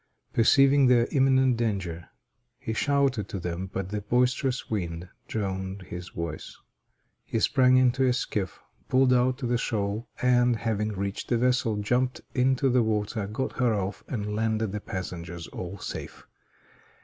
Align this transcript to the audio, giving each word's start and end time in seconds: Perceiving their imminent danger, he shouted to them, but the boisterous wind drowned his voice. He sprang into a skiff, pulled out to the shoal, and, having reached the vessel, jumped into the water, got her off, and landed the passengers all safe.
Perceiving 0.33 0.87
their 0.87 1.07
imminent 1.11 1.57
danger, 1.57 2.09
he 2.57 2.73
shouted 2.73 3.29
to 3.29 3.39
them, 3.39 3.69
but 3.71 3.89
the 3.89 4.01
boisterous 4.01 4.67
wind 4.67 5.07
drowned 5.27 5.83
his 5.83 6.09
voice. 6.09 6.57
He 7.23 7.39
sprang 7.39 7.77
into 7.77 8.07
a 8.07 8.11
skiff, 8.13 8.59
pulled 8.89 9.13
out 9.13 9.37
to 9.37 9.45
the 9.45 9.59
shoal, 9.59 10.09
and, 10.19 10.55
having 10.55 10.89
reached 10.93 11.27
the 11.29 11.37
vessel, 11.37 11.75
jumped 11.77 12.19
into 12.33 12.67
the 12.67 12.81
water, 12.81 13.27
got 13.27 13.59
her 13.59 13.75
off, 13.75 14.03
and 14.07 14.33
landed 14.35 14.71
the 14.71 14.81
passengers 14.81 15.45
all 15.49 15.77
safe. 15.77 16.25